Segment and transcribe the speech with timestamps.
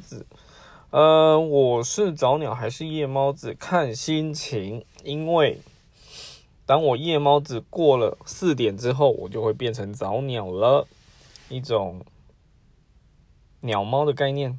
[0.00, 0.26] 子。
[0.90, 4.84] 呃，我是早鸟还是夜猫子，看心情。
[5.04, 5.60] 因为
[6.66, 10.88] 当我夜猫子过了四点之后，我就会变成早鸟了，
[11.48, 12.04] 一种
[13.60, 14.58] 鸟猫的概念。